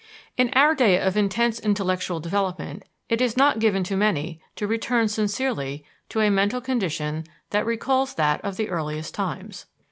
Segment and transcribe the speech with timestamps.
[0.35, 5.07] In our day of intense intellectual development, it is not given to many to return
[5.07, 9.67] sincerely to a mental condition that recalls that of the earliest times.